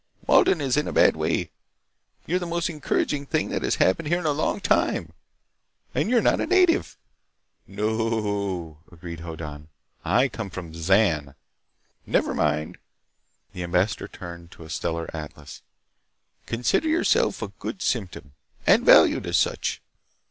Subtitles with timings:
[0.25, 1.51] Walden is in a bad way.
[2.25, 5.13] You are the most encouraging thing that has happened here in a long time.
[5.93, 6.97] And you're not a native."
[7.67, 9.67] "No o o," agreed Hoddan.
[10.03, 11.35] "I come from Zan."
[12.07, 12.79] "Never mind."
[13.53, 15.61] The ambassador turned to a stellar atlas.
[16.47, 18.31] "Consider yourself a good symptom,
[18.65, 19.83] and valued as such.